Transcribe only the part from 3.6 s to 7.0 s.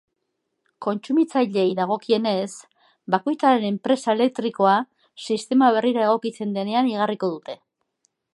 enpresa elektrikoa sistema berrira egokitzen denean